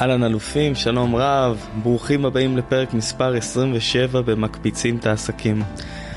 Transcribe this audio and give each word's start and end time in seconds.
אהלן 0.00 0.24
אלופים, 0.24 0.74
שלום 0.74 1.16
רב, 1.16 1.66
ברוכים 1.82 2.24
הבאים 2.24 2.56
לפרק 2.56 2.94
מספר 2.94 3.36
27 3.36 4.22
במקפיצים 4.22 4.96
את 4.96 5.06
העסקים. 5.06 5.62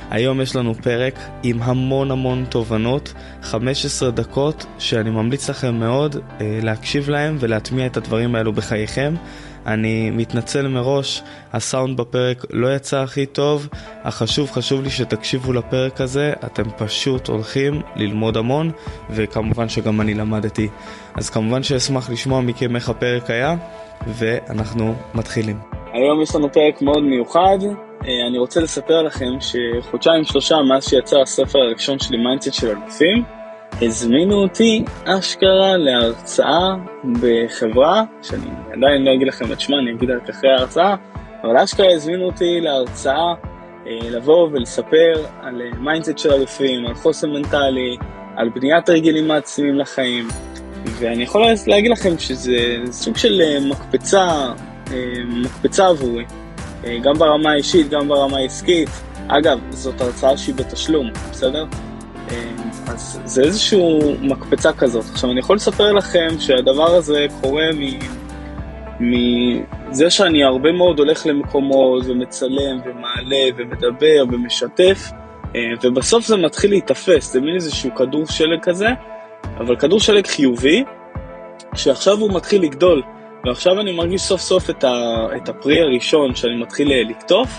היום 0.09 0.42
יש 0.42 0.56
לנו 0.56 0.75
פרק 0.75 1.20
עם 1.44 1.62
המון 1.62 2.12
המון 2.12 2.46
תובנות, 2.50 3.14
15 3.42 4.12
דקות 4.12 4.66
שאני 4.80 5.10
ממליץ 5.10 5.50
לכם 5.50 5.76
מאוד 5.76 6.16
אה, 6.16 6.60
להקשיב 6.62 7.10
להם 7.10 7.38
ולהטמיע 7.40 7.86
את 7.86 7.98
הדברים 7.98 8.36
האלו 8.36 8.54
בחייכם. 8.54 9.15
אני 9.66 10.10
מתנצל 10.10 10.68
מראש, 10.68 11.24
הסאונד 11.54 11.98
בפרק 11.98 12.46
לא 12.50 12.76
יצא 12.76 12.98
הכי 12.98 13.26
טוב, 13.26 13.68
החשוב 14.04 14.52
חשוב 14.52 14.84
לי 14.84 14.90
שתקשיבו 14.90 15.54
לפרק 15.54 16.02
הזה, 16.02 16.34
אתם 16.45 16.63
פשוט 16.77 17.27
הולכים 17.27 17.81
ללמוד 17.95 18.38
המון, 18.38 18.72
וכמובן 19.09 19.70
שגם 19.70 20.02
אני 20.02 20.13
למדתי. 20.13 20.68
אז 21.16 21.30
כמובן 21.30 21.63
שאשמח 21.63 22.09
לשמוע 22.09 22.41
מכם 22.41 22.76
איך 22.76 22.90
הפרק 22.90 23.30
היה, 23.30 23.55
ואנחנו 24.08 24.95
מתחילים. 25.13 25.57
היום 25.93 26.21
יש 26.21 26.35
לנו 26.35 26.52
פרק 26.52 26.82
מאוד 26.82 27.04
מיוחד, 27.04 27.57
אה, 28.07 28.27
אני 28.27 28.38
רוצה 28.38 28.62
לספר 28.62 29.02
לכם 29.02 29.32
שחודשיים 29.40 30.23
שלושה 30.23 30.55
מאז 30.70 30.90
שיצא 30.90 31.18
הספר 31.21 31.59
הראשון 31.59 31.99
שלי, 31.99 32.18
mindset 32.17 32.53
של 32.54 32.68
אלופים, 32.68 33.23
הזמינו 33.82 34.36
אותי 34.36 34.84
אשכרה 35.05 35.77
להרצאה 35.77 36.76
בחברה, 37.22 38.04
שאני 38.22 38.48
עדיין 38.73 39.05
לא 39.05 39.13
אגיד 39.13 39.27
לכם 39.27 39.52
את 39.52 39.59
שמה, 39.59 39.77
אני 39.80 39.91
אגיד 39.91 40.09
רק 40.09 40.30
אחרי 40.30 40.49
ההרצאה, 40.49 40.96
אבל 41.44 41.58
אשכרה 41.58 41.94
הזמינו 41.94 42.26
אותי 42.26 42.62
להרצאה, 42.62 43.34
אה, 43.88 44.09
לבוא 44.09 44.49
ולספר 44.52 45.13
על 45.41 45.62
mindset 45.80 46.09
אה, 46.09 46.18
של 46.18 46.32
אלופים, 46.32 46.86
על 46.86 46.94
חוסן 46.94 47.30
מנטלי, 47.30 47.98
על 48.36 48.49
בניית 48.49 48.90
הרגלים 48.90 49.27
מעצימים 49.27 49.80
לחיים, 49.80 50.27
ואני 50.85 51.24
יכול 51.24 51.41
להגיד 51.68 51.91
לכם 51.91 52.20
שזה 52.20 52.58
סוג 52.91 53.18
של 53.18 53.41
אה, 53.41 53.60
מקפצה, 53.70 54.54
מקפצה 55.26 55.88
עבורי, 55.88 56.26
גם 57.02 57.13
ברמה 57.13 57.52
האישית, 57.52 57.90
גם 57.90 58.08
ברמה 58.08 58.37
העסקית. 58.37 58.90
אגב, 59.27 59.60
זאת 59.70 60.02
הרצאה 60.02 60.37
שהיא 60.37 60.55
בתשלום, 60.55 61.10
בסדר? 61.32 61.65
אז 62.88 63.20
זה 63.26 63.41
איזושהי 63.41 63.79
מקפצה 64.22 64.74
כזאת. 64.74 65.06
עכשיו, 65.12 65.32
אני 65.32 65.40
יכול 65.40 65.56
לספר 65.56 65.92
לכם 65.92 66.28
שהדבר 66.40 66.96
הזה 66.96 67.26
קורה 67.42 67.66
מזה 69.00 70.10
שאני 70.10 70.44
הרבה 70.44 70.72
מאוד 70.72 71.00
הולך 71.00 71.26
למקומות 71.26 72.04
ומצלם 72.06 72.80
ומעלה 72.86 73.46
ומדבר 73.58 74.24
ומשתף, 74.32 75.12
אה, 75.56 75.62
ובסוף 75.84 76.26
זה 76.26 76.38
מתחיל 76.38 76.70
להיתפס, 76.70 77.34
זה 77.34 77.42
מין 77.42 77.56
איזשהו 77.56 77.96
כדור 77.96 78.26
שלג 78.26 78.60
כזה, 78.62 78.90
אבל 79.58 79.76
כדור 79.76 80.00
שלג 80.00 80.28
חיובי, 80.28 80.84
שעכשיו 81.76 82.18
הוא 82.18 82.34
מתחיל 82.34 82.62
לגדול, 82.62 83.02
ועכשיו 83.46 83.80
אני 83.80 83.92
מרגיש 83.92 84.22
סוף 84.22 84.42
סוף 84.42 84.70
את, 84.70 84.84
ה, 84.84 85.28
את 85.38 85.50
הפרי 85.50 85.82
הראשון 85.82 86.36
שאני 86.36 86.62
מתחיל 86.62 86.92
אה, 86.92 87.04
לקטוף, 87.04 87.50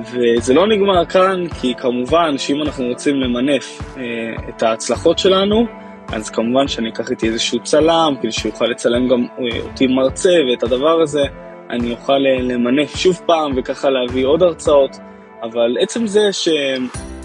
וזה 0.00 0.54
לא 0.54 0.66
נגמר 0.66 1.04
כאן, 1.04 1.44
כי 1.60 1.74
כמובן 1.74 2.38
שאם 2.38 2.62
אנחנו 2.62 2.84
רוצים 2.84 3.16
למנף 3.16 3.96
אה, 3.96 4.02
את 4.48 4.62
ההצלחות 4.62 5.18
שלנו, 5.18 5.66
אז 6.12 6.30
כמובן 6.30 6.68
שאני 6.68 6.88
אקח 6.88 7.10
איתי 7.10 7.28
איזשהו 7.28 7.60
צלם, 7.62 8.14
כדי 8.22 8.32
שיוכל 8.32 8.64
לצלם 8.64 9.08
גם 9.08 9.26
אה, 9.38 9.60
אותי 9.60 9.86
מרצה, 9.86 10.32
ואת 10.50 10.62
הדבר 10.62 11.00
הזה 11.00 11.22
אני 11.70 11.90
אוכל 11.90 12.12
אה, 12.26 12.42
למנף 12.42 12.96
שוב 12.96 13.20
פעם, 13.26 13.52
וככה 13.56 13.90
להביא 13.90 14.26
עוד 14.26 14.42
הרצאות. 14.42 14.96
אבל 15.42 15.76
עצם 15.80 16.06
זה 16.06 16.32
ש... 16.32 16.48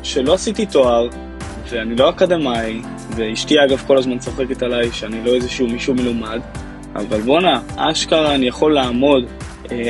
שלא 0.03 0.33
עשיתי 0.33 0.65
תואר, 0.65 1.07
ואני 1.69 1.95
לא 1.95 2.09
אקדמאי, 2.09 2.81
ואשתי 3.15 3.63
אגב 3.63 3.83
כל 3.88 3.97
הזמן 3.97 4.17
צוחקת 4.17 4.63
עליי 4.63 4.91
שאני 4.91 5.25
לא 5.25 5.35
איזשהו 5.35 5.67
מישהו 5.67 5.93
מלומד, 5.93 6.39
אבל 6.95 7.19
בואנה, 7.19 7.61
אשכרה 7.75 8.35
אני 8.35 8.47
יכול 8.47 8.73
לעמוד 8.73 9.25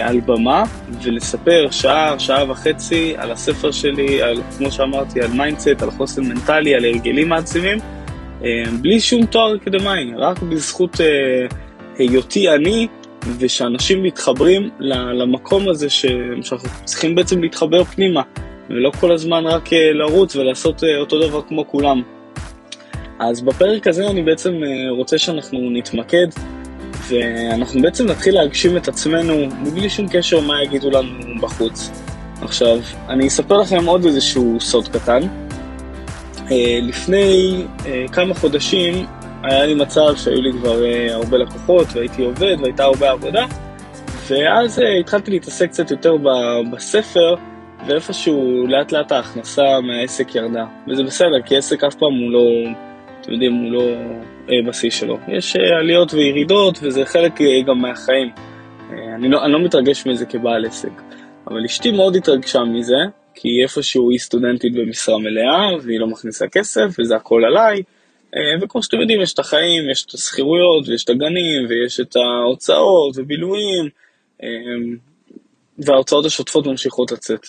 על 0.03 0.19
במה 0.19 0.63
ולספר 1.03 1.67
שעה, 1.71 2.19
שעה 2.19 2.51
וחצי 2.51 3.13
על 3.17 3.31
הספר 3.31 3.71
שלי, 3.71 4.21
על, 4.21 4.41
כמו 4.57 4.71
שאמרתי, 4.71 5.21
על 5.21 5.31
mindset, 5.31 5.81
על 5.81 5.91
חוסן 5.91 6.23
מנטלי, 6.25 6.75
על 6.75 6.85
הרגלים 6.85 7.29
מעצימים, 7.29 7.77
אה, 8.43 8.63
בלי 8.81 8.99
שום 8.99 9.25
תואר 9.25 9.55
אקדמאי, 9.55 10.11
רק 10.17 10.41
בזכות 10.41 11.01
אה, 11.01 11.47
היותי 11.97 12.49
אני, 12.49 12.87
ושאנשים 13.39 14.03
מתחברים 14.03 14.69
למקום 15.13 15.69
הזה 15.69 15.89
שאנחנו 15.89 16.69
צריכים 16.85 17.15
בעצם 17.15 17.41
להתחבר 17.41 17.83
פנימה, 17.83 18.21
ולא 18.69 18.91
כל 18.99 19.11
הזמן 19.11 19.45
רק 19.45 19.69
לרוץ 19.73 20.35
ולעשות 20.35 20.83
אותו 20.97 21.27
דבר 21.27 21.41
כמו 21.41 21.67
כולם. 21.67 22.01
אז 23.19 23.41
בפרק 23.41 23.87
הזה 23.87 24.07
אני 24.07 24.23
בעצם 24.23 24.53
רוצה 24.89 25.17
שאנחנו 25.17 25.69
נתמקד 25.71 26.27
ואנחנו 27.07 27.81
בעצם 27.81 28.05
נתחיל 28.05 28.35
להגשים 28.35 28.77
את 28.77 28.87
עצמנו 28.87 29.33
מבלי 29.61 29.89
שום 29.89 30.07
קשר 30.11 30.39
מה 30.39 30.63
יגידו 30.63 30.89
לנו 30.89 31.41
בחוץ. 31.41 31.89
עכשיו, 32.41 32.79
אני 33.09 33.27
אספר 33.27 33.57
לכם 33.57 33.85
עוד 33.85 34.05
איזשהו 34.05 34.57
סוד 34.59 34.87
קטן. 34.87 35.21
אה, 36.51 36.79
לפני 36.81 37.63
אה, 37.85 38.05
כמה 38.11 38.33
חודשים 38.33 39.05
היה 39.43 39.65
לי 39.65 39.73
מצב 39.73 40.15
שהיו 40.15 40.41
לי 40.41 40.51
כבר 40.53 40.85
אה, 40.85 41.15
הרבה 41.15 41.37
לקוחות 41.37 41.87
והייתי 41.93 42.25
עובד 42.25 42.55
והייתה 42.61 42.83
הרבה 42.83 43.09
עבודה 43.11 43.45
ואז 44.27 44.81
התחלתי 44.99 45.31
להתעסק 45.31 45.69
קצת 45.69 45.91
יותר 45.91 46.15
בספר 46.71 47.35
ואיפשהו 47.87 48.67
לאט 48.67 48.91
לאט 48.91 49.11
ההכנסה 49.11 49.81
מהעסק 49.81 50.35
ירדה 50.35 50.65
וזה 50.87 51.03
בסדר 51.03 51.41
כי 51.45 51.57
עסק 51.57 51.83
אף 51.83 51.95
פעם 51.95 52.13
הוא 52.13 52.31
לא, 52.31 52.71
אתם 53.27 53.33
יודעים, 53.33 53.53
הוא 53.53 53.71
לא 53.71 53.81
אה, 54.49 54.61
בשיא 54.67 54.89
שלו. 54.89 55.17
יש 55.27 55.55
אה, 55.55 55.79
עליות 55.79 56.13
וירידות, 56.13 56.79
וזה 56.81 57.05
חלק 57.05 57.41
אה, 57.41 57.61
גם 57.67 57.79
מהחיים. 57.81 58.29
אני 59.15 59.29
לא, 59.29 59.45
אני 59.45 59.53
לא 59.53 59.59
מתרגש 59.59 60.05
מזה 60.05 60.25
כבעל 60.25 60.65
עסק. 60.65 61.01
אבל 61.47 61.65
אשתי 61.65 61.91
מאוד 61.91 62.15
התרגשה 62.15 62.63
מזה, 62.63 62.95
כי 63.33 63.47
איפשהו 63.63 64.11
היא 64.11 64.19
סטודנטית 64.19 64.73
במשרה 64.75 65.17
מלאה, 65.17 65.69
והיא 65.81 65.99
לא 65.99 66.07
מכניסה 66.07 66.47
כסף, 66.47 66.95
וזה 66.99 67.15
הכל 67.15 67.41
עליי. 67.45 67.83
וכמו 68.61 68.83
שאתם 68.83 68.97
יודעים, 68.97 69.21
יש 69.21 69.33
את 69.33 69.39
החיים, 69.39 69.89
יש 69.91 70.05
את 70.05 70.13
השכירויות, 70.13 70.87
ויש 70.87 71.03
את 71.03 71.09
הגנים, 71.09 71.65
ויש 71.69 71.99
את 71.99 72.15
ההוצאות 72.15 73.13
ובילויים, 73.15 73.89
וההוצאות 75.79 76.25
השוטפות 76.25 76.67
ממשיכות 76.67 77.11
לצאת. 77.11 77.47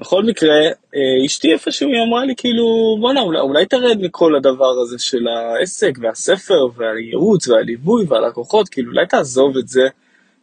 בכל 0.00 0.24
מקרה, 0.24 0.56
אה, 0.66 1.26
אשתי 1.26 1.52
איפשהו 1.52 1.88
היא 1.88 2.02
אמרה 2.08 2.24
לי 2.24 2.34
כאילו, 2.36 2.96
בואנה, 3.00 3.20
אולי, 3.20 3.40
אולי 3.40 3.66
תרד 3.66 3.98
מכל 4.00 4.36
הדבר 4.36 4.80
הזה 4.82 4.98
של 4.98 5.28
העסק 5.28 5.98
והספר 6.00 6.66
והייעוץ 6.76 7.48
והליווי 7.48 8.04
והלקוחות, 8.08 8.68
כאילו 8.68 8.92
אולי 8.92 9.06
תעזוב 9.06 9.56
את 9.56 9.68
זה, 9.68 9.82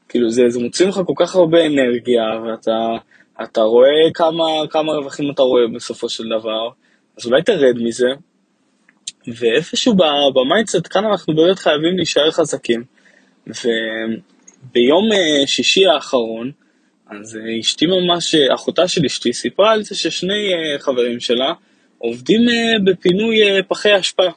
כאילו 0.09 0.29
זה, 0.29 0.50
זה 0.50 0.59
מוציא 0.59 0.88
לך 0.88 1.01
כל 1.07 1.13
כך 1.16 1.35
הרבה 1.35 1.66
אנרגיה, 1.66 2.23
ואתה 2.45 2.97
אתה 3.44 3.62
רואה 3.62 4.12
כמה, 4.13 4.45
כמה 4.69 4.94
רווחים 4.94 5.31
אתה 5.31 5.41
רואה 5.41 5.68
בסופו 5.75 6.09
של 6.09 6.24
דבר, 6.39 6.69
אז 7.18 7.25
אולי 7.25 7.44
תרד 7.44 7.75
מזה, 7.78 8.07
ואיפשהו 9.28 9.94
ב 10.35 10.42
mindset 10.42 10.88
כאן 10.89 11.06
אנחנו 11.06 11.35
באמת 11.35 11.59
חייבים 11.59 11.97
להישאר 11.97 12.31
חזקים, 12.31 12.84
וביום 13.47 15.12
אה, 15.13 15.47
שישי 15.47 15.88
האחרון, 15.88 16.51
אז 17.09 17.38
אה, 17.38 17.59
אשתי 17.59 17.85
ממש, 17.85 18.35
אה, 18.35 18.53
אחותה 18.56 18.88
של 18.88 19.06
אשתי, 19.06 19.34
סיפרה 19.34 19.72
על 19.72 19.84
זה 19.84 19.95
ששני 19.95 20.53
אה, 20.53 20.79
חברים 20.79 21.19
שלה 21.19 21.53
עובדים 21.97 22.41
בפינוי 22.85 23.38
פחי 23.68 24.00
אשפה. 24.00 24.28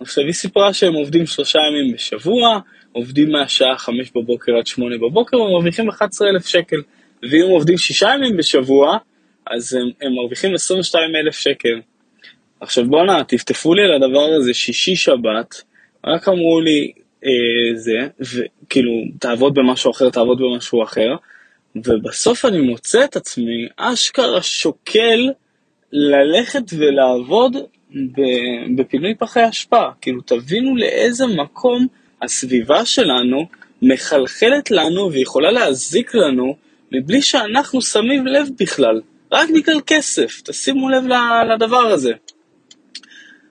עכשיו 0.00 0.24
היא 0.24 0.32
סיפרה 0.32 0.72
שהם 0.72 0.94
עובדים 0.94 1.26
שלושה 1.26 1.58
ימים 1.58 1.94
בשבוע, 1.94 2.58
עובדים 2.92 3.32
מהשעה 3.32 3.78
חמש 3.78 4.10
בבוקר 4.14 4.56
עד 4.56 4.66
שמונה 4.66 4.98
בבוקר 4.98 5.40
ומרוויחים 5.40 5.88
11,000 5.88 6.46
שקל. 6.46 6.76
ואם 7.22 7.46
עובדים 7.50 7.78
שישה 7.78 8.10
ימים 8.14 8.36
בשבוע, 8.36 8.98
אז 9.46 9.74
הם, 9.74 9.90
הם 10.02 10.12
מרוויחים 10.14 10.54
22,000 10.54 11.34
שקל. 11.34 11.80
עכשיו 12.60 12.84
בואנה, 12.88 13.24
טפטפו 13.24 13.74
לי 13.74 13.82
על 13.82 13.92
הדבר 13.92 14.30
הזה 14.38 14.54
שישי 14.54 14.96
שבת, 14.96 15.62
רק 16.06 16.28
אמרו 16.28 16.60
לי 16.60 16.92
אה, 17.24 17.74
זה, 17.74 18.08
וכאילו, 18.20 18.90
תעבוד 19.20 19.54
במשהו 19.54 19.90
אחר, 19.90 20.10
תעבוד 20.10 20.38
במשהו 20.38 20.82
אחר. 20.82 21.16
ובסוף 21.76 22.44
אני 22.44 22.60
מוצא 22.60 23.04
את 23.04 23.16
עצמי 23.16 23.68
אשכרה 23.76 24.42
שוקל 24.42 25.30
ללכת 25.92 26.62
ולעבוד 26.78 27.56
בפינוי 28.76 29.14
פחי 29.14 29.48
אשפה. 29.48 29.84
כאילו, 30.00 30.20
תבינו 30.20 30.76
לאיזה 30.76 31.26
מקום 31.26 31.86
הסביבה 32.22 32.84
שלנו 32.84 33.46
מחלחלת 33.82 34.70
לנו 34.70 35.12
ויכולה 35.12 35.50
להזיק 35.50 36.14
לנו 36.14 36.56
מבלי 36.92 37.22
שאנחנו 37.22 37.82
שמים 37.82 38.26
לב 38.26 38.48
בכלל. 38.58 39.00
רק 39.32 39.48
בגלל 39.50 39.80
כסף, 39.86 40.40
תשימו 40.44 40.88
לב 40.88 41.04
לדבר 41.54 41.86
הזה. 41.86 42.12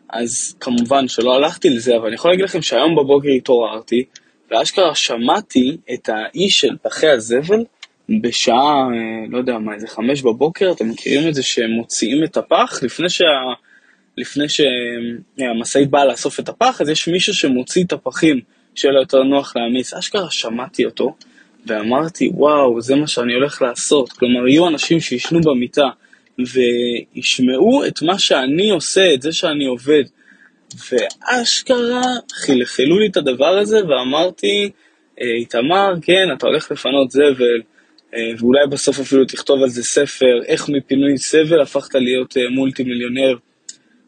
אז 0.09 0.55
כמובן 0.59 1.07
שלא 1.07 1.35
הלכתי 1.35 1.69
לזה, 1.69 1.95
אבל 1.95 2.05
אני 2.05 2.15
יכול 2.15 2.31
להגיד 2.31 2.45
לכם 2.45 2.61
שהיום 2.61 2.95
בבוקר 2.95 3.29
התעוררתי, 3.29 4.03
ואשכרה 4.51 4.95
שמעתי 4.95 5.77
את 5.93 6.09
האיש 6.09 6.59
של 6.59 6.75
פחי 6.81 7.07
הזבל 7.07 7.63
בשעה, 8.09 8.87
לא 9.29 9.37
יודע 9.37 9.57
מה, 9.57 9.73
איזה 9.73 9.87
חמש 9.87 10.21
בבוקר, 10.21 10.71
אתם 10.71 10.89
מכירים 10.89 11.27
את 11.27 11.33
זה 11.33 11.43
שהם 11.43 11.71
מוציאים 11.71 12.23
את 12.23 12.37
הפח 12.37 12.79
לפני 12.83 13.09
שה... 13.09 13.25
לפני 14.17 14.45
שהמשאית 14.49 15.89
באה 15.89 16.05
לאסוף 16.05 16.39
את 16.39 16.49
הפח, 16.49 16.81
אז 16.81 16.89
יש 16.89 17.07
מישהו 17.07 17.33
שמוציא 17.33 17.83
את 17.83 17.93
הפחים 17.93 18.39
שיהיה 18.75 18.93
לו 18.93 18.99
יותר 18.99 19.23
נוח 19.23 19.55
להעמיס. 19.55 19.93
אשכרה 19.93 20.31
שמעתי 20.31 20.85
אותו, 20.85 21.15
ואמרתי, 21.65 22.29
וואו, 22.33 22.81
זה 22.81 22.95
מה 22.95 23.07
שאני 23.07 23.33
הולך 23.33 23.61
לעשות. 23.61 24.11
כלומר, 24.11 24.47
יהיו 24.47 24.67
אנשים 24.67 24.99
שישנו 24.99 25.41
במיטה, 25.41 25.89
וישמעו 26.39 27.85
את 27.87 28.01
מה 28.01 28.19
שאני 28.19 28.69
עושה, 28.69 29.13
את 29.13 29.21
זה 29.21 29.33
שאני 29.33 29.65
עובד. 29.65 30.03
ואשכרה 30.91 32.01
חלחלו 32.33 32.99
לי 32.99 33.07
את 33.07 33.17
הדבר 33.17 33.57
הזה, 33.57 33.85
ואמרתי, 33.85 34.69
אה, 35.21 35.33
איתמר, 35.39 35.93
כן, 36.01 36.27
אתה 36.37 36.47
הולך 36.47 36.71
לפנות 36.71 37.11
זבל, 37.11 37.61
ואולי 38.37 38.67
בסוף 38.69 38.99
אפילו 38.99 39.25
תכתוב 39.25 39.63
על 39.63 39.69
זה 39.69 39.83
ספר, 39.83 40.39
איך 40.45 40.69
מפינוי 40.69 41.17
סבל 41.17 41.61
הפכת 41.61 41.95
להיות 41.95 42.37
אה, 42.37 42.49
מולטי 42.49 42.83
מיליונר. 42.83 43.35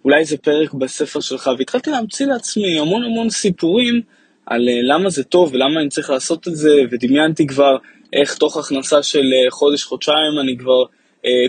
אולי 0.05 0.25
זה 0.25 0.37
פרק 0.37 0.73
בספר 0.73 1.19
שלך, 1.19 1.49
והתחלתי 1.57 1.89
להמציא 1.89 2.25
לעצמי 2.25 2.79
המון 2.79 3.03
המון 3.03 3.29
סיפורים 3.29 4.01
על 4.45 4.69
למה 4.81 5.09
זה 5.09 5.23
טוב 5.23 5.53
ולמה 5.53 5.81
אני 5.81 5.89
צריך 5.89 6.09
לעשות 6.09 6.47
את 6.47 6.55
זה, 6.55 6.81
ודמיינתי 6.91 7.47
כבר 7.47 7.77
איך 8.13 8.37
תוך 8.37 8.57
הכנסה 8.57 9.03
של 9.03 9.25
חודש-חודשיים 9.49 10.39
אני 10.41 10.57
כבר 10.57 10.83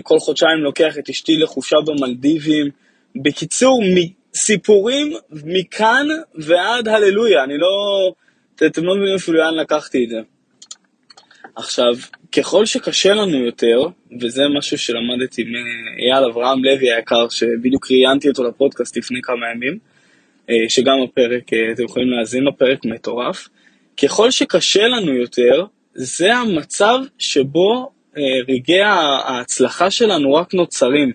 כל 0.03 0.19
חודשיים 0.19 0.57
לוקח 0.57 0.97
את 0.97 1.09
אשתי 1.09 1.37
לחופשה 1.37 1.75
במלדיבים. 1.85 2.69
בקיצור, 3.15 3.81
סיפורים 4.33 5.13
מכאן 5.31 6.07
ועד 6.35 6.87
הללויה, 6.87 7.43
אני 7.43 7.57
לא... 7.57 7.67
אתם 8.65 8.83
לא 8.83 8.95
מבינים 8.95 9.15
אפילו 9.15 9.37
לאן 9.37 9.55
לקחתי 9.55 10.03
את 10.03 10.09
זה. 10.09 10.19
עכשיו, 11.55 11.93
ככל 12.37 12.65
שקשה 12.65 13.13
לנו 13.13 13.45
יותר, 13.45 13.87
וזה 14.21 14.43
משהו 14.57 14.77
שלמדתי 14.77 15.43
מאייל 15.43 16.23
אברהם 16.31 16.63
לוי 16.63 16.93
היקר, 16.93 17.29
שבדיוק 17.29 17.91
ראיינתי 17.91 18.29
אותו 18.29 18.43
לפודקאסט 18.43 18.97
לפני 18.97 19.19
כמה 19.23 19.51
ימים, 19.55 19.77
אה, 20.49 20.55
שגם 20.69 21.01
הפרק, 21.03 21.53
אה, 21.53 21.71
אתם 21.73 21.83
יכולים 21.83 22.09
להאזין 22.09 22.43
לפרק 22.43 22.85
מטורף, 22.85 23.47
ככל 24.03 24.31
שקשה 24.31 24.87
לנו 24.87 25.13
יותר, 25.13 25.65
זה 25.93 26.35
המצב 26.35 26.99
שבו 27.17 27.91
אה, 28.17 28.23
רגעי 28.47 28.81
ההצלחה 28.81 29.91
שלנו 29.91 30.33
רק 30.33 30.53
נוצרים. 30.53 31.11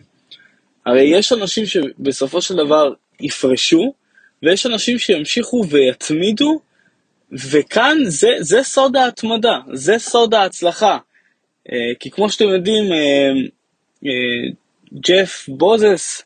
הרי 0.86 1.02
יש 1.02 1.32
אנשים 1.32 1.66
שבסופו 1.66 2.42
של 2.42 2.56
דבר 2.56 2.92
יפרשו, 3.20 3.94
ויש 4.42 4.66
אנשים 4.66 4.98
שימשיכו 4.98 5.64
ויתמידו, 5.68 6.60
וכאן 7.32 7.98
זה, 8.04 8.30
זה 8.40 8.62
סוד 8.62 8.96
ההתמדה, 8.96 9.58
זה 9.72 9.98
סוד 9.98 10.34
ההצלחה. 10.34 10.98
אה, 11.72 11.94
כי 12.00 12.10
כמו 12.10 12.30
שאתם 12.30 12.48
יודעים, 12.48 12.92
אה, 12.92 13.30
אה, 14.06 14.50
ג'ף 14.94 15.48
בוזס, 15.48 16.22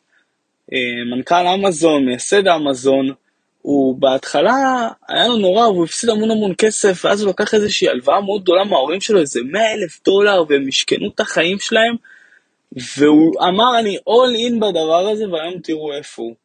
מנכ"ל 1.11 1.47
אמזון, 1.47 2.05
מייסד 2.05 2.47
אמזון, 2.47 3.13
הוא 3.61 3.95
בהתחלה 3.99 4.87
היה 5.07 5.27
לו 5.27 5.37
נורא, 5.37 5.65
הוא 5.65 5.85
הפסיד 5.85 6.09
המון 6.09 6.31
המון 6.31 6.53
כסף, 6.57 7.05
ואז 7.05 7.21
הוא 7.21 7.29
לקח 7.29 7.53
איזושהי 7.53 7.89
הלוואה 7.89 8.21
מאוד 8.21 8.41
גדולה 8.41 8.63
מההורים 8.63 9.01
שלו, 9.01 9.19
איזה 9.19 9.39
100 9.43 9.73
אלף 9.73 9.99
דולר, 10.05 10.43
והם 10.49 10.67
משכנו 10.67 11.09
את 11.15 11.19
החיים 11.19 11.59
שלהם, 11.59 11.95
והוא 12.97 13.33
אמר, 13.49 13.79
אני 13.79 13.97
all 13.97 14.49
in 14.49 14.55
בדבר 14.55 15.07
הזה, 15.07 15.29
והיום 15.29 15.59
תראו 15.59 15.93
איפה 15.93 16.21
הוא. 16.21 16.35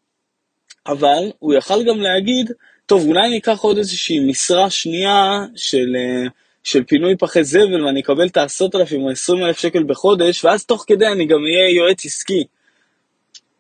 אבל 0.86 1.30
הוא 1.38 1.54
יכל 1.54 1.84
גם 1.84 2.00
להגיד, 2.00 2.52
טוב, 2.86 3.06
אולי 3.06 3.26
אני 3.26 3.38
אקח 3.38 3.60
עוד 3.60 3.78
איזושהי 3.78 4.20
משרה 4.20 4.70
שנייה 4.70 5.46
של, 5.56 5.96
אה, 5.96 6.26
של 6.64 6.84
פינוי 6.84 7.16
פחי 7.16 7.44
זבל 7.44 7.84
ואני 7.84 8.00
אקבל 8.00 8.26
את 8.26 8.36
ה-10,000 8.36 8.96
או 8.96 9.10
20,000 9.10 9.58
שקל 9.58 9.82
בחודש, 9.82 10.44
ואז 10.44 10.64
תוך 10.64 10.84
כדי 10.86 11.06
אני 11.06 11.26
גם 11.26 11.38
אהיה 11.44 11.76
יועץ 11.76 12.04
עסקי. 12.04 12.44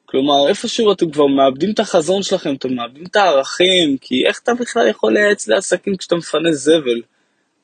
כלומר, 0.06 0.48
איפשהו 0.48 0.92
אתם 0.92 1.10
כבר 1.10 1.26
מאבדים 1.26 1.70
את 1.70 1.80
החזון 1.80 2.22
שלכם, 2.22 2.54
אתם 2.54 2.74
מאבדים 2.74 3.04
את 3.06 3.16
הערכים, 3.16 3.96
כי 4.00 4.26
איך 4.26 4.40
אתה 4.42 4.54
בכלל 4.54 4.88
יכול 4.88 5.12
לייעץ 5.12 5.48
לעסקים 5.48 5.96
כשאתה 5.96 6.16
מפנה 6.16 6.52
זבל? 6.52 7.00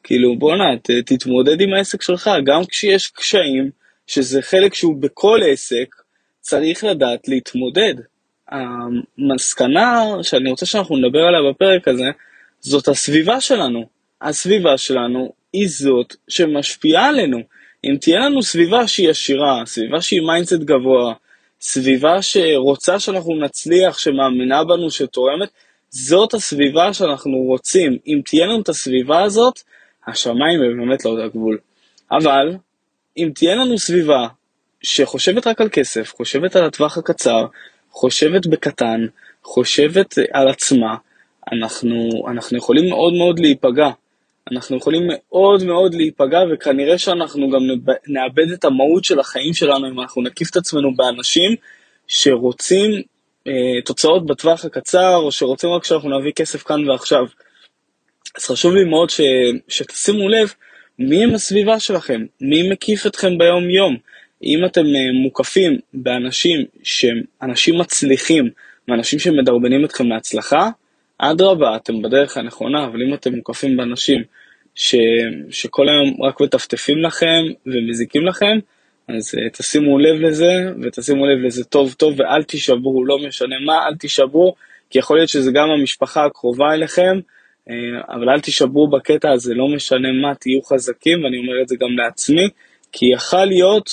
כאילו, 0.03 0.39
בואנה, 0.39 0.65
תתמודד 1.07 1.61
עם 1.61 1.75
העסק 1.75 2.03
שלך, 2.03 2.31
גם 2.45 2.65
כשיש 2.65 3.07
קשיים, 3.07 3.71
שזה 4.07 4.43
חלק 4.43 4.75
שהוא 4.75 4.97
בכל 4.97 5.41
עסק, 5.53 5.95
צריך 6.41 6.85
לדעת 6.85 7.29
להתמודד. 7.29 7.95
המסקנה 8.49 10.05
שאני 10.23 10.51
רוצה 10.51 10.67
שאנחנו 10.67 10.97
נדבר 10.97 11.21
עליה 11.21 11.51
בפרק 11.51 11.89
הזה, 11.89 12.11
זאת 12.61 12.89
הסביבה 12.89 13.41
שלנו. 13.41 13.98
הסביבה 14.23 14.79
שלנו 14.79 15.33
היא 15.53 15.69
זאת 15.69 16.17
שמשפיעה 16.29 17.09
עלינו. 17.09 17.39
אם 17.85 17.97
תהיה 18.01 18.19
לנו 18.19 18.43
סביבה 18.43 18.87
שהיא 18.87 19.11
עשירה, 19.11 19.63
סביבה 19.67 20.01
שהיא 20.01 20.21
mindset 20.21 20.61
גבוה, 20.61 21.15
סביבה 21.61 22.23
שרוצה 22.23 23.01
שאנחנו 23.01 23.35
נצליח, 23.35 23.99
שמאמינה 23.99 24.65
בנו, 24.65 24.91
שתורמת, 24.91 25.49
זאת 25.91 26.35
הסביבה 26.35 26.93
שאנחנו 26.93 27.39
רוצים. 27.39 27.99
אם 28.07 28.21
תהיה 28.25 28.47
לנו 28.47 28.61
את 28.61 28.69
הסביבה 28.69 29.23
הזאת, 29.23 29.61
השמיים 30.07 30.63
הם 30.63 30.79
באמת 30.79 31.05
לא 31.05 31.25
הגבול. 31.25 31.59
אבל, 32.13 32.57
אם 33.17 33.31
תהיה 33.35 33.55
לנו 33.55 33.79
סביבה 33.79 34.29
שחושבת 34.83 35.47
רק 35.47 35.61
על 35.61 35.69
כסף, 35.69 36.15
חושבת 36.17 36.57
על 36.57 36.65
הטווח 36.65 36.99
הקצר, 36.99 37.47
חושבת 37.91 38.47
בקטן, 38.47 39.07
חושבת 39.43 40.15
על 40.33 40.49
עצמה, 40.49 40.97
אנחנו, 41.53 42.09
אנחנו 42.31 42.59
יכולים 42.59 42.89
מאוד 42.89 43.13
מאוד 43.15 43.39
להיפגע. 43.39 43.91
אנחנו 44.53 44.77
יכולים 44.77 45.03
מאוד 45.09 45.65
מאוד 45.65 45.95
להיפגע, 45.95 46.41
וכנראה 46.53 46.99
שאנחנו 46.99 47.51
גם 47.51 47.61
נאבד 48.07 48.53
את 48.53 48.65
המהות 48.65 49.05
של 49.05 49.21
החיים 49.21 49.55
שלנו 49.55 49.89
אם 49.89 50.01
אנחנו 50.01 50.23
נקיף 50.23 50.51
את 50.51 50.57
עצמנו 50.57 50.95
באנשים 50.97 51.55
שרוצים 52.09 52.91
אה, 53.47 53.83
תוצאות 53.85 54.27
בטווח 54.27 54.65
הקצר, 54.65 55.17
או 55.17 55.33
שרוצים 55.33 55.71
רק 55.71 55.85
שאנחנו 55.85 56.19
נביא 56.19 56.33
כסף 56.33 56.63
כאן 56.63 56.89
ועכשיו. 56.89 57.25
אז 58.37 58.45
חשוב 58.45 58.75
לי 58.75 58.85
מאוד 58.85 59.11
ש, 59.11 59.21
שתשימו 59.69 60.29
לב 60.29 60.53
מי 60.99 61.25
עם 61.25 61.35
הסביבה 61.35 61.81
שלכם, 61.81 62.25
מי 62.41 62.71
מקיף 62.71 63.07
אתכם 63.07 63.39
ביום-יום. 63.39 63.97
אם 64.45 64.65
אתם 64.65 64.81
אה, 64.81 65.23
מוקפים 65.23 65.79
באנשים 65.95 66.65
שהם 66.83 67.23
אנשים 67.43 67.79
מצליחים, 67.79 68.51
ואנשים 68.89 69.19
שמדרבנים 69.19 69.85
אתכם 69.85 70.07
להצלחה, 70.07 70.69
אדרבה, 71.19 71.77
אתם 71.77 72.03
בדרך 72.03 72.37
הנכונה, 72.37 72.85
אבל 72.85 73.03
אם 73.03 73.15
אתם 73.15 73.35
מוקפים 73.35 73.77
באנשים 73.77 74.23
ש... 74.75 74.95
שכל 75.51 75.89
היום 75.89 76.23
רק 76.23 76.41
מטפטפים 76.41 76.99
לכם 76.99 77.43
ומזיקים 77.67 78.27
לכם, 78.27 78.59
אז 79.09 79.35
uh, 79.35 79.59
תשימו 79.59 79.99
לב 79.99 80.21
לזה, 80.21 80.53
ותשימו 80.83 81.27
לב 81.27 81.39
לזה 81.47 81.65
טוב 81.65 81.95
טוב, 81.95 82.21
ואל 82.21 82.43
תישברו, 82.43 83.05
לא 83.05 83.19
משנה 83.19 83.57
מה, 83.67 83.87
אל 83.87 83.95
תישברו, 83.95 84.55
כי 84.91 84.99
יכול 84.99 85.17
להיות 85.17 85.29
שזה 85.29 85.51
גם 85.51 85.71
המשפחה 85.71 86.25
הקרובה 86.25 86.73
אליכם, 86.73 87.19
uh, 87.69 87.73
אבל 88.09 88.31
אל 88.31 88.41
תישברו 88.41 88.91
בקטע 88.91 89.33
הזה, 89.33 89.55
לא 89.55 89.69
משנה 89.69 90.13
מה, 90.13 90.35
תהיו 90.35 90.63
חזקים, 90.63 91.25
ואני 91.25 91.39
אומר 91.39 91.63
את 91.63 91.69
זה 91.69 91.77
גם 91.81 91.97
לעצמי, 91.97 92.49
כי 92.93 93.07
יכל 93.07 93.45
להיות 93.45 93.91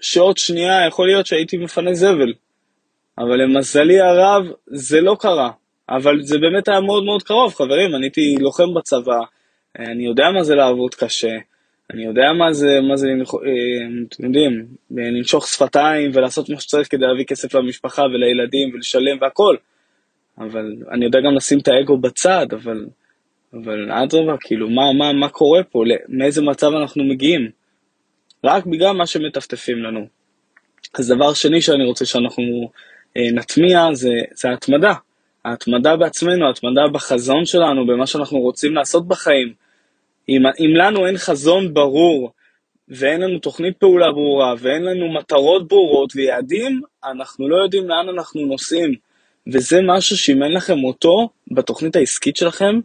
שעוד 0.00 0.38
שנייה 0.38 0.86
יכול 0.86 1.06
להיות 1.06 1.26
שהייתי 1.26 1.56
מפנה 1.56 1.94
זבל. 1.94 2.32
אבל 3.18 3.42
למזלי 3.42 4.00
הרב 4.00 4.44
זה 4.66 5.00
לא 5.00 5.16
קרה. 5.20 5.50
אבל 5.88 6.22
זה 6.22 6.38
באמת 6.38 6.68
היה 6.68 6.80
מאוד 6.80 7.04
מאוד 7.04 7.22
קרוב, 7.22 7.54
חברים, 7.54 7.94
אני 7.94 8.06
הייתי 8.06 8.36
לוחם 8.40 8.74
בצבא, 8.74 9.20
אני 9.78 10.04
יודע 10.06 10.30
מה 10.30 10.42
זה 10.42 10.54
לעבוד 10.54 10.94
קשה, 10.94 11.36
אני 11.92 12.04
יודע 12.04 12.32
מה 12.38 12.52
זה, 12.52 12.80
מה 12.80 12.96
זה, 12.96 13.08
אה, 13.08 13.88
אתם 14.08 14.24
יודעים, 14.24 14.66
לנשוך 14.90 15.46
שפתיים 15.48 16.10
ולעשות 16.14 16.48
מה 16.48 16.60
שצריך 16.60 16.90
כדי 16.90 17.06
להביא 17.06 17.24
כסף 17.24 17.54
למשפחה 17.54 18.02
ולילדים 18.02 18.74
ולשלם 18.74 19.18
והכל. 19.20 19.56
אבל 20.38 20.74
אני 20.90 21.04
יודע 21.04 21.18
גם 21.20 21.34
לשים 21.34 21.58
את 21.58 21.68
האגו 21.68 21.98
בצד, 21.98 22.46
אבל, 22.52 22.86
אבל 23.54 23.92
אדרבה, 23.92 24.36
כאילו, 24.40 24.70
מה, 24.70 24.92
מה, 24.98 25.12
מה 25.12 25.28
קורה 25.28 25.62
פה, 25.62 25.82
מאיזה 26.08 26.42
מצב 26.42 26.72
אנחנו 26.72 27.04
מגיעים? 27.04 27.50
רק 28.44 28.66
בגלל 28.66 28.92
מה 28.92 29.06
שמטפטפים 29.06 29.78
לנו. 29.78 30.06
אז 30.98 31.08
דבר 31.08 31.34
שני 31.34 31.60
שאני 31.60 31.84
רוצה 31.84 32.06
שאנחנו 32.06 32.70
אה, 33.16 33.32
נטמיע 33.32 33.88
זה, 33.92 34.12
זה 34.34 34.50
ההתמדה. 34.50 34.92
ההתמדה 35.44 35.96
בעצמנו, 35.96 36.46
ההתמדה 36.46 36.82
בחזון 36.92 37.46
שלנו, 37.46 37.86
במה 37.86 38.06
שאנחנו 38.06 38.38
רוצים 38.38 38.74
לעשות 38.74 39.08
בחיים. 39.08 39.52
אם, 40.28 40.42
אם 40.46 40.76
לנו 40.76 41.06
אין 41.06 41.18
חזון 41.18 41.74
ברור, 41.74 42.32
ואין 42.88 43.20
לנו 43.20 43.38
תוכנית 43.38 43.76
פעולה 43.76 44.12
ברורה, 44.12 44.54
ואין 44.58 44.82
לנו 44.82 45.12
מטרות 45.12 45.68
ברורות 45.68 46.12
ויעדים, 46.16 46.80
אנחנו 47.04 47.48
לא 47.48 47.56
יודעים 47.56 47.88
לאן 47.88 48.08
אנחנו 48.08 48.46
נוסעים. 48.46 48.94
וזה 49.52 49.80
משהו 49.82 50.16
שאם 50.16 50.42
אין 50.42 50.52
לכם 50.52 50.84
אותו 50.84 51.28
בתוכנית 51.50 51.96
העסקית 51.96 52.36
שלכם, 52.36 52.80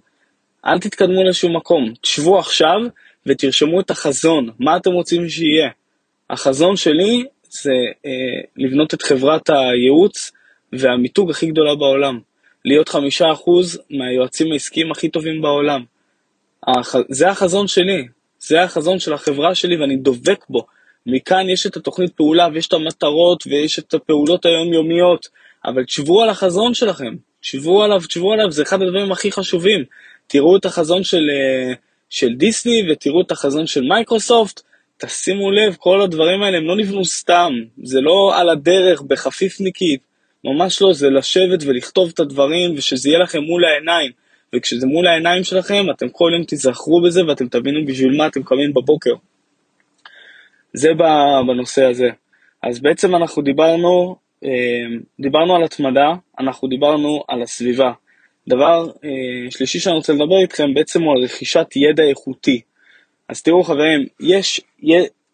אל 0.65 0.79
תתקדמו 0.79 1.23
לשום 1.23 1.55
מקום. 1.55 1.93
תשבו 2.01 2.39
עכשיו 2.39 2.79
ותרשמו 3.25 3.79
את 3.79 3.91
החזון, 3.91 4.49
מה 4.59 4.77
אתם 4.77 4.91
רוצים 4.91 5.29
שיהיה. 5.29 5.69
החזון 6.29 6.75
שלי 6.75 7.25
זה 7.49 7.71
אה, 8.05 8.41
לבנות 8.57 8.93
את 8.93 9.01
חברת 9.01 9.49
הייעוץ 9.49 10.31
והמיתוג 10.73 11.29
הכי 11.29 11.47
גדולה 11.47 11.75
בעולם. 11.75 12.19
להיות 12.65 12.89
חמישה 12.89 13.31
אחוז 13.31 13.79
מהיועצים 13.89 14.51
העסקיים 14.51 14.91
הכי 14.91 15.09
טובים 15.09 15.41
בעולם. 15.41 15.83
הח... 16.67 16.95
זה 17.09 17.29
החזון 17.29 17.67
שלי, 17.67 18.07
זה 18.39 18.63
החזון 18.63 18.99
של 18.99 19.13
החברה 19.13 19.55
שלי 19.55 19.77
ואני 19.77 19.95
דובק 19.95 20.45
בו. 20.49 20.65
מכאן 21.05 21.49
יש 21.49 21.65
את 21.65 21.77
התוכנית 21.77 22.13
פעולה 22.13 22.47
ויש 22.53 22.67
את 22.67 22.73
המטרות 22.73 23.43
ויש 23.47 23.79
את 23.79 23.93
הפעולות 23.93 24.45
היומיומיות, 24.45 25.27
אבל 25.65 25.83
תשבו 25.83 26.21
על 26.23 26.29
החזון 26.29 26.73
שלכם, 26.73 27.15
תשבו 27.41 27.83
עליו, 27.83 28.01
תשבו 28.07 28.33
עליו, 28.33 28.51
זה 28.51 28.63
אחד 28.63 28.81
הדברים 28.81 29.11
הכי 29.11 29.31
חשובים. 29.31 29.83
תראו 30.27 30.57
את 30.57 30.65
החזון 30.65 31.03
של, 31.03 31.29
אה, 31.29 31.73
של 32.09 32.33
דיסני 32.33 32.91
ותראו 32.91 33.21
את 33.21 33.31
החזון 33.31 33.67
של 33.67 33.81
מייקרוסופט, 33.81 34.61
תשימו 34.97 35.51
לב, 35.51 35.75
כל 35.79 36.01
הדברים 36.01 36.43
האלה 36.43 36.57
הם 36.57 36.63
לא 36.63 36.75
נבנו 36.75 37.05
סתם, 37.05 37.53
זה 37.83 38.01
לא 38.01 38.33
על 38.35 38.49
הדרך 38.49 39.01
בחפיפניקית, 39.01 40.01
ממש 40.43 40.81
לא, 40.81 40.93
זה 40.93 41.09
לשבת 41.09 41.63
ולכתוב 41.65 42.11
את 42.13 42.19
הדברים 42.19 42.73
ושזה 42.77 43.09
יהיה 43.09 43.19
לכם 43.19 43.41
מול 43.41 43.65
העיניים. 43.65 44.11
וכשזה 44.55 44.87
מול 44.87 45.07
העיניים 45.07 45.43
שלכם, 45.43 45.85
אתם 45.91 46.09
כל 46.09 46.31
יום 46.33 46.43
תיזכרו 46.43 47.01
בזה 47.01 47.25
ואתם 47.25 47.47
תבינו 47.47 47.85
בשביל 47.85 48.17
מה 48.17 48.27
אתם 48.27 48.43
קמים 48.43 48.73
בבוקר. 48.73 49.13
זה 50.73 50.93
בנושא 51.47 51.85
הזה. 51.85 52.09
אז 52.63 52.79
בעצם 52.79 53.15
אנחנו 53.15 53.41
דיברנו, 53.41 54.15
אה, 54.43 54.49
דיברנו 55.19 55.55
על 55.55 55.63
התמדה, 55.63 56.13
אנחנו 56.39 56.67
דיברנו 56.67 57.23
על 57.27 57.41
הסביבה. 57.41 57.91
דבר 58.47 58.87
אה, 59.03 59.51
שלישי 59.51 59.79
שאני 59.79 59.95
רוצה 59.95 60.13
לדבר 60.13 60.41
איתכם 60.41 60.73
בעצם 60.73 61.01
הוא 61.03 61.13
על 61.17 61.23
רכישת 61.23 61.67
ידע 61.75 62.03
איכותי. 62.03 62.61
אז 63.29 63.41
תראו 63.41 63.63
חברים, 63.63 64.05
יש 64.19 64.61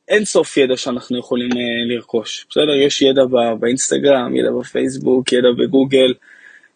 אין 0.09 0.25
סוף 0.25 0.57
ידע 0.57 0.77
שאנחנו 0.77 1.19
יכולים 1.19 1.49
אה, 1.51 1.95
לרכוש, 1.95 2.45
בסדר? 2.49 2.75
יש 2.75 3.01
ידע 3.01 3.21
באינסטגרם, 3.59 4.35
ידע 4.35 4.51
בפייסבוק, 4.59 5.33
ידע 5.33 5.47
בגוגל, 5.57 6.13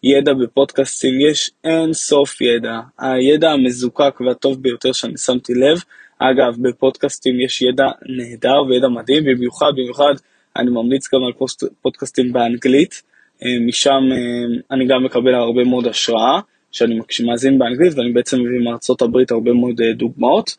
ידע 0.02 0.32
בפודקאסטים, 0.32 1.20
יש 1.20 1.50
אין 1.64 1.92
סוף 1.92 2.40
ידע. 2.40 2.80
הידע 2.98 3.50
המזוקק 3.50 4.20
והטוב 4.20 4.62
ביותר 4.62 4.92
שאני 4.92 5.18
שמתי 5.18 5.54
לב, 5.54 5.78
אגב, 6.18 6.56
בפודקאסטים 6.62 7.40
יש 7.40 7.62
ידע 7.62 7.84
נהדר 8.06 8.62
וידע 8.68 8.88
מדהים, 8.88 9.24
במיוחד, 9.24 9.72
במיוחד, 9.76 10.14
אני 10.56 10.70
ממליץ 10.70 11.14
גם 11.14 11.24
על 11.24 11.32
פוסט, 11.32 11.64
פודקאסטים 11.82 12.32
באנגלית, 12.32 13.02
אה, 13.44 13.48
משם 13.66 14.02
אה, 14.12 14.60
אני 14.70 14.86
גם 14.86 15.04
מקבל 15.04 15.34
הרבה 15.34 15.64
מאוד 15.64 15.86
השראה, 15.86 16.40
שאני 16.72 16.98
מאזין 17.26 17.58
באנגלית 17.58 17.92
ואני 17.96 18.12
בעצם 18.12 18.40
מביא 18.40 18.60
מארצות 18.64 19.02
הברית 19.02 19.30
הרבה 19.30 19.52
מאוד 19.52 19.80
אה, 19.80 19.92
דוגמאות, 19.92 20.56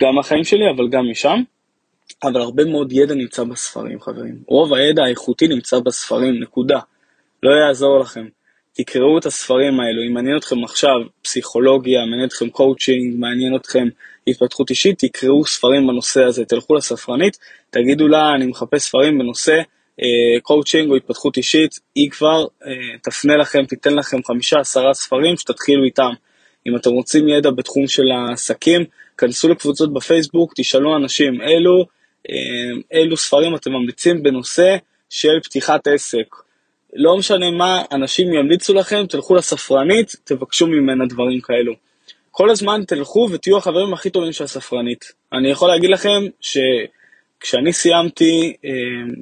גם 0.00 0.14
מהחיים 0.14 0.44
שלי 0.44 0.70
אבל 0.76 0.88
גם 0.88 1.10
משם. 1.10 1.42
אבל 2.22 2.40
הרבה 2.40 2.64
מאוד 2.64 2.92
ידע 2.92 3.14
נמצא 3.14 3.44
בספרים, 3.44 4.00
חברים. 4.00 4.36
רוב 4.48 4.74
הידע 4.74 5.04
האיכותי 5.04 5.48
נמצא 5.48 5.78
בספרים, 5.78 6.42
נקודה. 6.42 6.78
לא 7.42 7.50
יעזור 7.50 7.98
לכם. 7.98 8.26
תקראו 8.72 9.18
את 9.18 9.26
הספרים 9.26 9.80
האלו, 9.80 10.02
אם 10.08 10.14
מעניין 10.14 10.36
אתכם 10.36 10.64
עכשיו 10.64 10.96
פסיכולוגיה, 11.22 12.06
מעניין 12.06 12.28
אתכם 12.28 12.50
קואוצ'ינג, 12.50 13.14
מעניין 13.18 13.56
אתכם 13.56 13.88
התפתחות 14.26 14.70
אישית, 14.70 14.98
תקראו 14.98 15.46
ספרים 15.46 15.86
בנושא 15.86 16.24
הזה, 16.24 16.44
תלכו 16.44 16.74
לספרנית, 16.74 17.38
תגידו 17.70 18.08
לה, 18.08 18.34
אני 18.34 18.46
מחפש 18.46 18.82
ספרים 18.82 19.18
בנושא 19.18 19.60
קואוצ'ינג 20.42 20.86
אה, 20.86 20.90
או 20.90 20.96
התפתחות 20.96 21.36
אישית, 21.36 21.80
היא 21.94 22.10
כבר 22.10 22.46
אה, 22.66 22.98
תפנה 23.02 23.36
לכם, 23.36 23.64
תיתן 23.64 23.94
לכם 23.94 24.16
חמישה, 24.24 24.60
עשרה 24.60 24.94
ספרים 24.94 25.36
שתתחילו 25.36 25.84
איתם. 25.84 26.10
אם 26.66 26.76
אתם 26.76 26.90
רוצים 26.90 27.28
ידע 27.28 27.50
בתחום 27.50 27.86
של 27.86 28.02
העסקים, 28.10 28.84
כנסו 29.18 29.48
לקבוצות 29.48 29.92
בפייסבוק, 29.92 30.52
תשאלו 30.56 30.96
אנשים, 30.96 31.40
אלו, 31.40 31.86
אילו 32.92 33.16
ספרים 33.16 33.54
אתם 33.54 33.72
ממליצים 33.72 34.22
בנושא 34.22 34.76
של 35.10 35.40
פתיחת 35.44 35.86
עסק. 35.86 36.26
לא 36.94 37.16
משנה 37.16 37.50
מה 37.50 37.82
אנשים 37.92 38.34
ימליצו 38.34 38.74
לכם, 38.74 39.06
תלכו 39.08 39.34
לספרנית, 39.34 40.12
תבקשו 40.24 40.66
ממנה 40.66 41.06
דברים 41.06 41.40
כאלו. 41.40 41.72
כל 42.30 42.50
הזמן 42.50 42.84
תלכו 42.86 43.28
ותהיו 43.32 43.56
החברים 43.56 43.92
הכי 43.92 44.10
טובים 44.10 44.32
של 44.32 44.44
הספרנית. 44.44 45.12
אני 45.32 45.50
יכול 45.50 45.68
להגיד 45.68 45.90
לכם 45.90 46.22
שכשאני 46.40 47.72
סיימתי, 47.72 48.56
אה, 48.64 48.70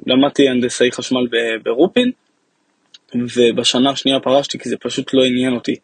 למדתי 0.07 0.49
הנדסאי 0.49 0.91
חשמל 0.91 1.27
ברופין, 1.63 2.11
ובשנה 3.15 3.89
השנייה 3.89 4.19
פרשתי 4.19 4.59
כי 4.59 4.69
זה 4.69 4.77
פשוט 4.77 5.13
לא 5.13 5.25
עניין 5.25 5.53
אותי. 5.53 5.75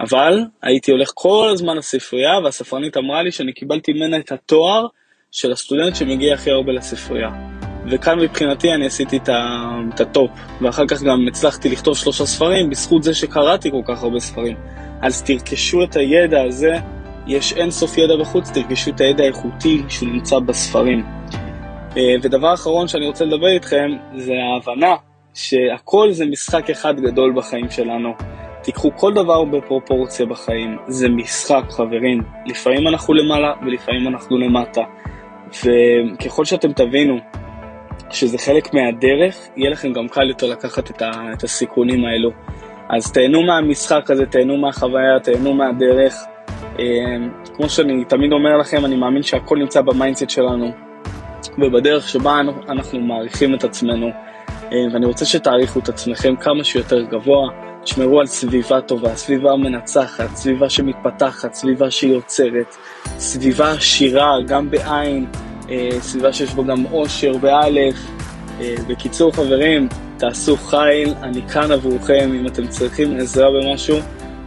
אבל 0.00 0.40
הייתי 0.62 0.90
הולך 0.90 1.10
כל 1.14 1.48
הזמן 1.52 1.76
לספרייה, 1.76 2.38
והספרנית 2.44 2.96
אמרה 2.96 3.22
לי 3.22 3.32
שאני 3.32 3.52
קיבלתי 3.52 3.92
ממנה 3.92 4.16
את 4.16 4.32
התואר 4.32 4.86
של 5.36 5.52
הסטודנט 5.52 5.96
שמגיע 5.96 6.34
הכי 6.34 6.50
הרבה 6.50 6.72
לספרייה. 6.72 7.30
וכאן 7.90 8.18
מבחינתי 8.18 8.72
אני 8.72 8.86
עשיתי 8.86 9.16
את 9.16 10.00
הטופ, 10.00 10.30
ואחר 10.60 10.86
כך 10.86 11.02
גם 11.02 11.26
הצלחתי 11.28 11.68
לכתוב 11.68 11.96
שלושה 11.96 12.26
ספרים 12.26 12.70
בזכות 12.70 13.02
זה 13.02 13.14
שקראתי 13.14 13.70
כל 13.70 13.82
כך 13.84 14.02
הרבה 14.02 14.20
ספרים. 14.20 14.56
אז 15.02 15.22
תרכשו 15.22 15.82
את 15.84 15.96
הידע 15.96 16.42
הזה, 16.42 16.76
יש 17.26 17.52
אין 17.52 17.70
סוף 17.70 17.98
ידע 17.98 18.16
בחוץ, 18.16 18.50
תרכשו 18.50 18.90
את 18.90 19.00
הידע 19.00 19.24
האיכותי 19.24 19.82
שהוא 19.88 20.08
נמצא 20.08 20.38
בספרים. 20.38 21.04
אה, 21.96 22.14
ודבר 22.22 22.54
אחרון 22.54 22.88
שאני 22.88 23.06
רוצה 23.06 23.24
לדבר 23.24 23.48
איתכם, 23.48 23.90
זה 24.16 24.32
ההבנה 24.52 24.94
שהכל 25.34 26.12
זה 26.12 26.26
משחק 26.26 26.70
אחד 26.70 27.00
גדול 27.00 27.32
בחיים 27.36 27.70
שלנו. 27.70 28.14
תיקחו 28.62 28.90
כל 28.96 29.14
דבר 29.14 29.44
בפרופורציה 29.44 30.26
בחיים, 30.26 30.76
זה 30.88 31.08
משחק 31.08 31.64
חברים, 31.70 32.22
לפעמים 32.46 32.88
אנחנו 32.88 33.14
למעלה 33.14 33.52
ולפעמים 33.66 34.08
אנחנו 34.08 34.38
למטה. 34.38 34.82
וככל 35.48 36.44
שאתם 36.44 36.72
תבינו 36.72 37.18
שזה 38.10 38.38
חלק 38.38 38.74
מהדרך, 38.74 39.36
יהיה 39.56 39.70
לכם 39.70 39.92
גם 39.92 40.08
קל 40.08 40.28
יותר 40.28 40.46
לקחת 40.46 40.90
את, 40.90 41.02
ה, 41.02 41.10
את 41.32 41.44
הסיכונים 41.44 42.04
האלו. 42.04 42.30
אז 42.90 43.12
תהנו 43.12 43.42
מהמשחק 43.42 44.10
הזה, 44.10 44.26
תהנו 44.26 44.56
מהחוויה, 44.56 45.20
תהנו 45.22 45.54
מהדרך. 45.54 46.14
אה, 46.78 46.84
כמו 47.56 47.68
שאני 47.68 48.04
תמיד 48.04 48.32
אומר 48.32 48.56
לכם, 48.56 48.84
אני 48.84 48.96
מאמין 48.96 49.22
שהכל 49.22 49.58
נמצא 49.58 49.80
ב 49.80 49.86
mindset 49.86 50.30
שלנו 50.30 50.70
ובדרך 51.58 52.08
שבה 52.08 52.40
אנחנו 52.68 53.00
מעריכים 53.00 53.54
את 53.54 53.64
עצמנו. 53.64 54.10
אה, 54.72 54.86
ואני 54.92 55.06
רוצה 55.06 55.24
שתעריכו 55.24 55.78
את 55.78 55.88
עצמכם 55.88 56.36
כמה 56.36 56.64
שיותר 56.64 57.02
גבוה, 57.02 57.48
תשמרו 57.86 58.20
על 58.20 58.26
סביבה 58.26 58.80
טובה, 58.80 59.16
סביבה 59.16 59.56
מנצחת, 59.56 60.36
סביבה 60.36 60.70
שמתפתחת, 60.70 61.54
סביבה 61.54 61.90
שיוצרת, 61.90 62.76
סביבה 63.18 63.72
עשירה 63.72 64.36
גם 64.46 64.70
בעין, 64.70 65.26
אה, 65.70 65.88
סביבה 66.00 66.32
שיש 66.32 66.54
בו 66.54 66.64
גם 66.64 66.84
אושר 66.92 67.36
באלף. 67.36 67.94
אה, 68.60 68.74
בקיצור 68.88 69.32
חברים, 69.32 69.88
תעשו 70.16 70.56
חיל, 70.56 71.14
אני 71.22 71.48
כאן 71.48 71.72
עבורכם, 71.72 72.30
אם 72.40 72.46
אתם 72.46 72.66
צריכים 72.66 73.16
עזרה 73.16 73.48
במשהו, 73.50 73.96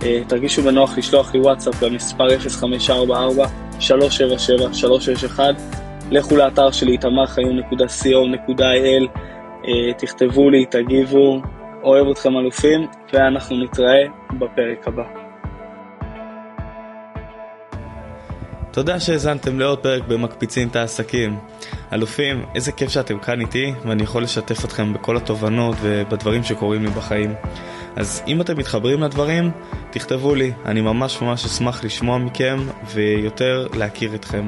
אה, 0.03 0.21
תרגישו 0.27 0.61
בנוח 0.61 0.97
לשלוח 0.97 1.33
לי 1.33 1.39
וואטסאפ 1.39 1.83
במספר 1.83 2.27
0544-377-361, 3.79 5.39
לכו 6.11 6.37
לאתר 6.37 6.71
שלי 6.71 6.97
תמרחיון.co.il, 6.97 9.07
תכתבו 9.97 10.49
לי, 10.49 10.65
תגיבו, 10.65 11.41
אוהב 11.83 12.07
אתכם 12.11 12.37
אלופים, 12.37 12.87
ואנחנו 13.13 13.63
נתראה 13.63 14.03
בפרק 14.31 14.87
הבא. 14.87 15.03
תודה 18.71 18.99
שהאזנתם 18.99 19.59
לעוד 19.59 19.79
פרק 19.79 20.03
במקפיצים 20.07 20.67
את 20.67 20.75
העסקים. 20.75 21.37
אלופים, 21.93 22.45
איזה 22.55 22.71
כיף 22.71 22.89
שאתם 22.89 23.19
כאן 23.19 23.41
איתי, 23.41 23.73
ואני 23.85 24.03
יכול 24.03 24.23
לשתף 24.23 24.65
אתכם 24.65 24.93
בכל 24.93 25.17
התובנות 25.17 25.75
ובדברים 25.81 26.43
שקורים 26.43 26.83
לי 26.83 26.89
בחיים. 26.89 27.33
אז 27.95 28.23
אם 28.27 28.41
אתם 28.41 28.57
מתחברים 28.57 29.03
לדברים, 29.03 29.51
תכתבו 29.89 30.35
לי, 30.35 30.51
אני 30.65 30.81
ממש 30.81 31.21
ממש 31.21 31.45
אשמח 31.45 31.83
לשמוע 31.83 32.17
מכם 32.17 32.59
ויותר 32.85 33.67
להכיר 33.77 34.15
אתכם. 34.15 34.47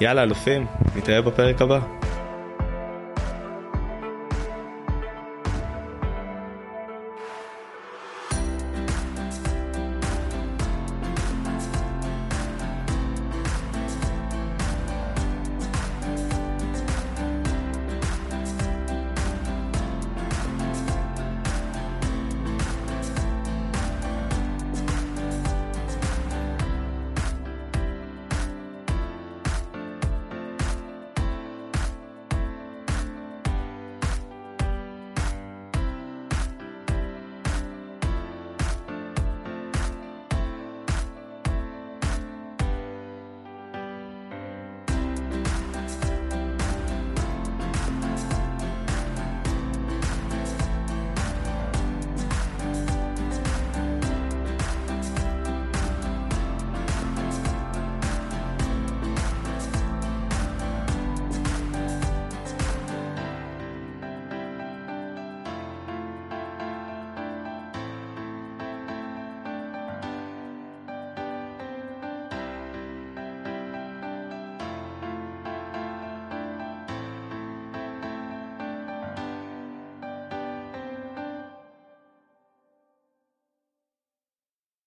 יאללה 0.00 0.22
אלופים, 0.22 0.66
נתראה 0.96 1.22
בפרק 1.22 1.62
הבא. 1.62 2.05